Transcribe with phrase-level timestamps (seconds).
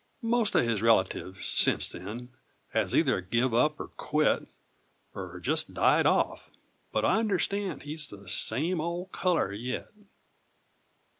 [0.23, 2.29] Most o' his relatives, sence then,
[2.71, 4.47] Has either give up, er quit,
[5.15, 6.49] Er jest died off,
[6.91, 9.93] but I understand He's the same old color yit!